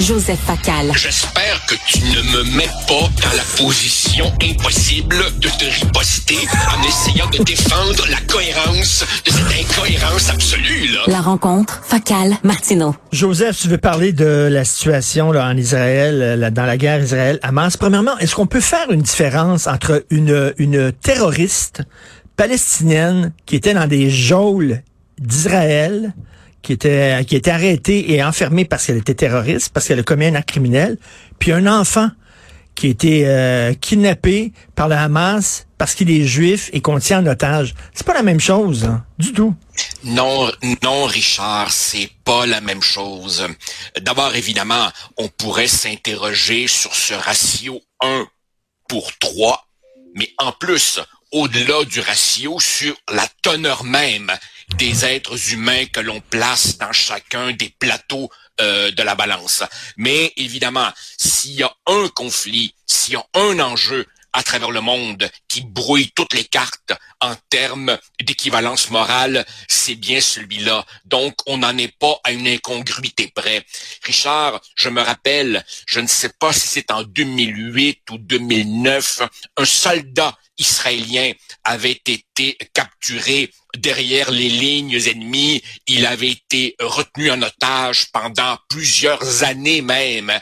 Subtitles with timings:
[0.00, 0.92] Joseph Facal.
[0.96, 6.38] J'espère que tu ne me mets pas dans la position impossible de te riposter
[6.74, 11.00] en essayant de défendre la cohérence de cette incohérence absolue, là.
[11.06, 12.94] La rencontre, Facal, Martineau.
[13.12, 17.02] Joseph, tu veux parler de la situation là, en Israël, euh, là, dans la guerre
[17.02, 17.76] Israël-Hamas.
[17.76, 21.82] Premièrement, est-ce qu'on peut faire une différence entre une, une terroriste
[22.36, 24.80] palestinienne qui était dans des geôles
[25.18, 26.14] d'Israël
[26.62, 30.26] qui était, qui était arrêtée et enfermée parce qu'elle était terroriste, parce qu'elle a commis
[30.26, 30.98] un acte criminel,
[31.38, 32.10] puis un enfant
[32.74, 37.20] qui a été euh, kidnappé par le Hamas parce qu'il est juif et qu'on tient
[37.20, 37.74] en otage.
[37.94, 39.54] C'est pas la même chose, hein, du tout.
[40.04, 40.50] Non,
[40.82, 43.46] non, Richard, c'est pas la même chose.
[44.00, 48.26] D'abord, évidemment, on pourrait s'interroger sur ce ratio 1
[48.88, 49.66] pour 3,
[50.14, 51.00] mais en plus,
[51.32, 54.30] au-delà du ratio, sur la teneur même
[54.76, 58.30] des êtres humains que l'on place dans chacun des plateaux
[58.60, 59.62] euh, de la balance.
[59.96, 64.80] Mais évidemment, s'il y a un conflit, s'il y a un enjeu à travers le
[64.80, 70.84] monde qui brouille toutes les cartes en termes d'équivalence morale, c'est bien celui-là.
[71.04, 73.64] Donc, on n'en est pas à une incongruité près.
[74.04, 79.22] Richard, je me rappelle, je ne sais pas si c'est en 2008 ou 2009,
[79.56, 81.32] un soldat israélien
[81.64, 85.62] avait été capturé derrière les lignes ennemies.
[85.86, 90.32] Il avait été retenu en otage pendant plusieurs années même.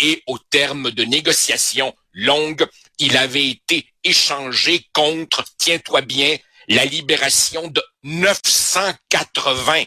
[0.00, 2.66] Et au terme de négociations longues,
[2.98, 6.36] il avait été échangé contre, tiens-toi bien,
[6.68, 9.84] la libération de 980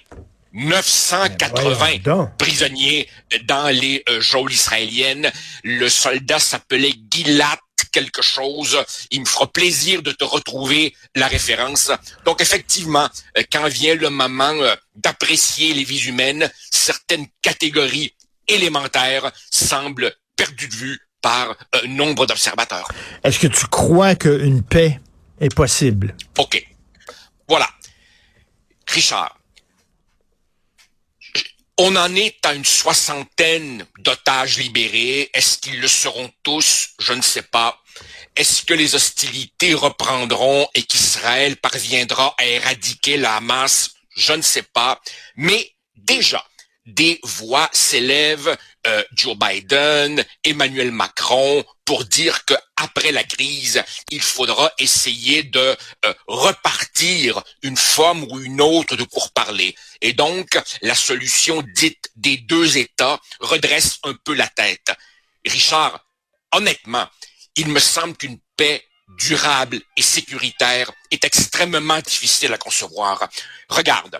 [0.51, 3.07] 980 prisonniers
[3.43, 5.31] dans les euh, geôles israéliennes.
[5.63, 7.59] Le soldat s'appelait Gilad
[7.91, 8.77] quelque chose.
[9.11, 11.91] Il me fera plaisir de te retrouver la référence.
[12.25, 13.07] Donc effectivement,
[13.37, 18.13] euh, quand vient le moment euh, d'apprécier les vies humaines, certaines catégories
[18.47, 22.87] élémentaires semblent perdues de vue par un nombre d'observateurs.
[23.23, 24.99] Est-ce que tu crois qu'une paix
[25.39, 26.15] est possible?
[26.37, 26.65] OK.
[27.47, 27.67] Voilà.
[28.87, 29.39] Richard,
[31.77, 35.29] on en est à une soixantaine d'otages libérés.
[35.33, 36.89] Est-ce qu'ils le seront tous?
[36.99, 37.81] Je ne sais pas.
[38.35, 43.91] Est-ce que les hostilités reprendront et qu'Israël parviendra à éradiquer la Hamas?
[44.15, 44.99] Je ne sais pas.
[45.37, 46.43] Mais déjà,
[46.85, 48.57] des voix s'élèvent,
[48.89, 55.77] euh, Joe Biden, Emmanuel Macron, pour dire que après la crise, il faudra essayer de
[56.05, 59.75] euh, repartir une forme ou une autre de pourparler.
[60.01, 64.91] Et donc, la solution dite des deux États redresse un peu la tête.
[65.45, 66.03] Richard,
[66.51, 67.07] honnêtement,
[67.55, 68.83] il me semble qu'une paix
[69.19, 73.27] durable et sécuritaire est extrêmement difficile à concevoir.
[73.67, 74.19] Regarde,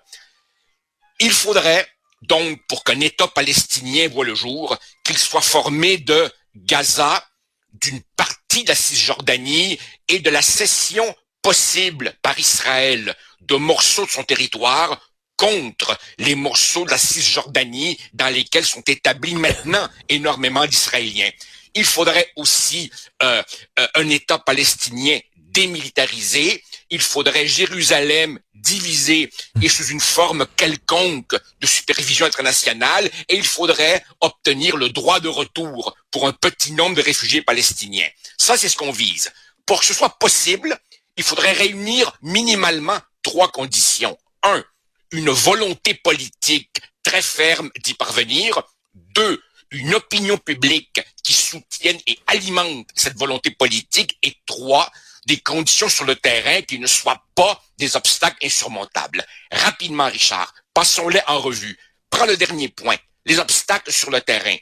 [1.20, 1.88] il faudrait
[2.22, 7.26] donc, pour qu'un État palestinien voit le jour, qu'il soit formé de Gaza,
[7.74, 14.12] d'une partie de la Cisjordanie et de la cession possible par Israël de morceaux de
[14.12, 15.00] son territoire
[15.38, 21.30] contre les morceaux de la Cisjordanie dans lesquels sont établis maintenant énormément d'Israéliens.
[21.76, 22.92] Il faudrait aussi
[23.24, 23.42] euh,
[23.80, 26.64] euh, un État palestinien démilitarisé.
[26.92, 29.30] Il faudrait Jérusalem divisée
[29.62, 33.10] et sous une forme quelconque de supervision internationale.
[33.28, 38.10] Et il faudrait obtenir le droit de retour pour un petit nombre de réfugiés palestiniens.
[38.38, 39.32] Ça, c'est ce qu'on vise.
[39.66, 40.78] Pour que ce soit possible,
[41.16, 44.18] il faudrait réunir minimalement trois conditions.
[44.42, 44.64] Un,
[45.12, 48.64] une volonté politique très ferme d'y parvenir.
[48.96, 54.18] Deux, une opinion publique qui soutienne et alimente cette volonté politique.
[54.24, 54.92] Et trois,
[55.30, 59.24] des conditions sur le terrain qui ne soient pas des obstacles insurmontables.
[59.52, 61.78] Rapidement, Richard, passons-les en revue.
[62.10, 64.56] Prends le dernier point, les obstacles sur le terrain.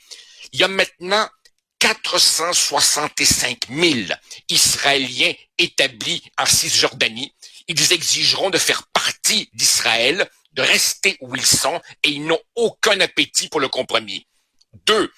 [0.51, 1.25] Il y a maintenant
[1.79, 4.09] 465 000
[4.50, 7.33] Israéliens établis en Cisjordanie.
[7.69, 13.00] Ils exigeront de faire partie d'Israël, de rester où ils sont, et ils n'ont aucun
[13.00, 14.27] appétit pour le compromis.
[14.85, 15.13] Deux,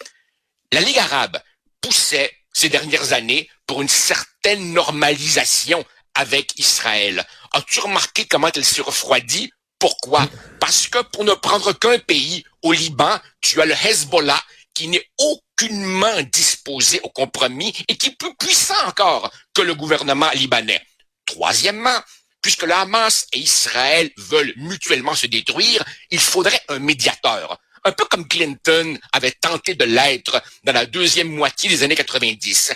[0.71, 1.41] la Ligue arabe
[1.81, 7.25] poussait ces dernières années pour une certaine normalisation avec Israël.
[7.54, 9.51] As-tu remarqué comment elle s'est refroidie?
[9.80, 10.28] Pourquoi?
[10.60, 14.42] Parce que pour ne prendre qu'un pays, au Liban, tu as le Hezbollah
[14.74, 20.30] qui n'est aucunement disposé au compromis et qui est plus puissant encore que le gouvernement
[20.31, 20.81] libanais.
[21.25, 22.00] Troisièmement,
[22.42, 28.06] puisque la Hamas et Israël veulent mutuellement se détruire, il faudrait un médiateur un peu
[28.06, 32.74] comme Clinton avait tenté de l'être dans la deuxième moitié des années 90.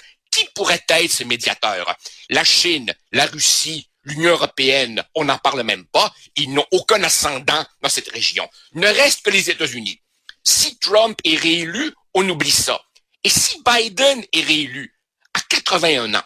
[0.54, 1.96] Qui pourrait être ce médiateur?
[2.30, 6.14] La Chine, la Russie, l'Union européenne, on n'en parle même pas.
[6.36, 8.48] Ils n'ont aucun ascendant dans cette région.
[8.74, 10.00] Ne reste que les États-Unis.
[10.44, 12.80] Si Trump est réélu, on oublie ça.
[13.24, 14.96] Et si Biden est réélu
[15.34, 16.24] à 81 ans,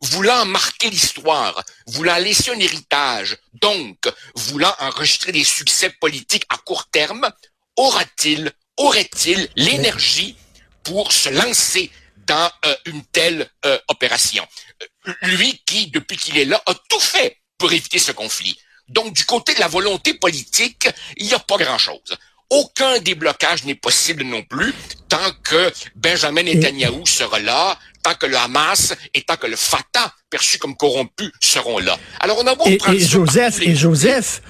[0.00, 3.98] voulant marquer l'histoire, voulant laisser un héritage, donc
[4.34, 7.30] voulant enregistrer des succès politiques à court terme,
[7.76, 10.36] aura-t-il, aurait-il l'énergie
[10.84, 11.90] pour se lancer
[12.28, 14.46] dans euh, une telle euh, opération?
[14.82, 18.56] Euh, lui qui, depuis qu'il est là, a tout fait pour éviter ce conflit.
[18.88, 22.16] Donc, du côté de la volonté politique, il n'y a pas grand-chose.
[22.50, 24.72] Aucun déblocage n'est possible non plus
[25.08, 30.14] tant que Benjamin Netanyahu sera là, tant que le Hamas et tant que le Fatah,
[30.30, 31.98] perçu comme corrompu, seront là.
[32.20, 34.40] Alors on a beau et, prendre et Joseph, et Joseph,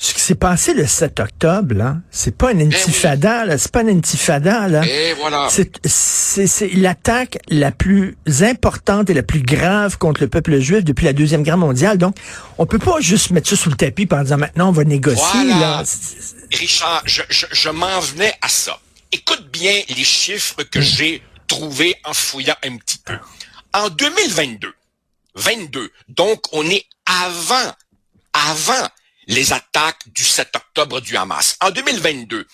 [0.00, 3.72] ce qui s'est passé le 7 octobre, là, c'est pas une eh intifada, là, c'est
[3.72, 4.86] pas une intifada, là.
[4.86, 5.48] Et voilà.
[5.50, 11.12] C'est l'attaque la plus importante et la plus grave contre le peuple juif depuis la
[11.12, 11.98] Deuxième Guerre mondiale.
[11.98, 12.14] Donc,
[12.58, 15.44] on peut pas juste mettre ça sous le tapis en disant maintenant on va négocier,
[15.48, 15.82] là.
[16.52, 18.78] Richard, je, je, je m'en venais à ça.
[19.10, 23.14] Écoute bien les chiffres que j'ai trouvés en fouillant un petit peu.
[23.74, 24.72] En 2022,
[25.34, 27.72] 22, donc on est avant,
[28.32, 28.88] avant
[29.28, 31.56] les attaques du 7 octobre du Hamas.
[31.60, 32.46] En 2022,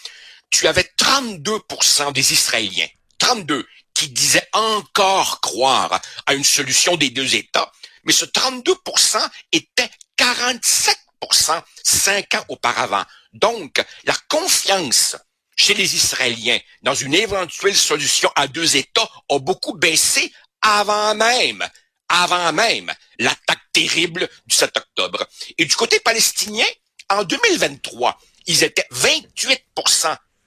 [0.51, 2.89] tu avais 32% des Israéliens,
[3.19, 7.73] 32, qui disaient encore croire à une solution des deux États,
[8.05, 13.05] mais ce 32% était 47% cinq ans auparavant.
[13.33, 15.17] Donc, la confiance
[15.57, 21.67] chez les Israéliens dans une éventuelle solution à deux États a beaucoup baissé avant même
[22.09, 25.27] avant même l'attaque terrible du 7 octobre.
[25.59, 26.65] Et du côté palestinien,
[27.11, 29.61] en 2023, ils étaient 28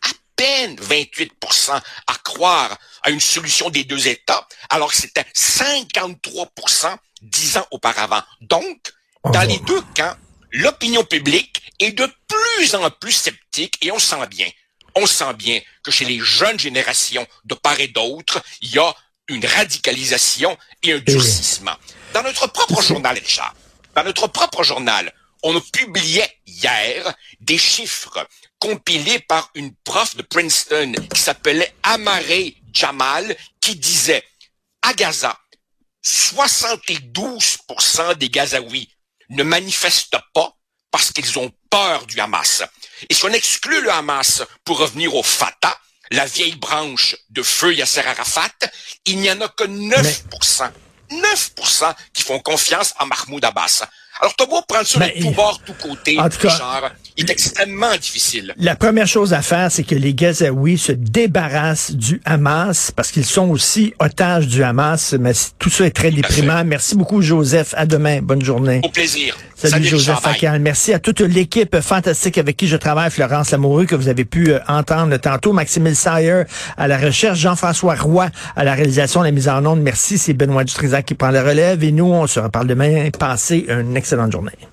[0.01, 1.33] à peine 28
[2.07, 8.23] à croire à une solution des deux États, alors que c'était 53% dix ans auparavant.
[8.41, 8.91] Donc,
[9.31, 10.15] dans les deux camps,
[10.51, 14.49] l'opinion publique est de plus en plus sceptique et on sent bien,
[14.95, 18.95] on sent bien que chez les jeunes générations de part et d'autre, il y a
[19.27, 21.75] une radicalisation et un durcissement.
[22.13, 23.53] Dans notre propre journal, Richard,
[23.95, 25.13] dans notre propre journal,
[25.43, 28.27] on publiait hier des chiffres
[28.59, 32.23] compilés par une prof de Princeton qui s'appelait Amare
[32.73, 34.23] Jamal, qui disait,
[34.81, 35.37] à Gaza,
[36.05, 38.89] 72% des Gazaouis
[39.29, 40.57] ne manifestent pas
[40.91, 42.63] parce qu'ils ont peur du Hamas.
[43.09, 45.77] Et si on exclut le Hamas pour revenir au Fatah,
[46.11, 48.69] la vieille branche de feu Yasser Arafat,
[49.05, 50.69] il n'y en a que 9%.
[51.09, 53.85] 9% qui font confiance à Mahmoud Abbas.
[54.19, 57.31] Alors, t'as beau prendre sur le tout bord, tout côté, en tout cas, il est
[57.31, 58.53] extrêmement difficile.
[58.57, 63.25] La première chose à faire, c'est que les Gazaouis se débarrassent du Hamas parce qu'ils
[63.25, 65.13] sont aussi otages du Hamas.
[65.19, 66.63] Mais tout ça est très déprimant.
[66.65, 67.75] Merci beaucoup, Joseph.
[67.77, 68.21] À demain.
[68.21, 68.81] Bonne journée.
[68.83, 69.37] Au plaisir.
[69.57, 70.59] Salut, Joseph Facal.
[70.59, 73.09] Merci à toute l'équipe fantastique avec qui je travaille.
[73.09, 75.51] Florence Lamoureux, que vous avez pu euh, entendre tantôt.
[75.51, 76.43] Maxime Sayer
[76.77, 77.39] à la recherche.
[77.39, 79.81] Jean-François Roy à la réalisation, la mise en onde.
[79.81, 80.19] Merci.
[80.19, 81.83] C'est Benoît Dutrisac qui prend la relève.
[81.83, 83.09] Et nous, on se reparle demain.
[83.17, 84.67] Passez une excellente journée.